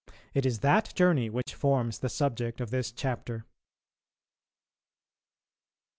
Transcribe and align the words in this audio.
It 0.33 0.47
is 0.47 0.61
that 0.61 0.95
journey 0.95 1.29
which 1.29 1.53
forms 1.53 1.99
the 1.99 2.09
subject 2.09 2.59
of 2.59 2.71
this 2.71 2.91
chapter. 2.91 3.45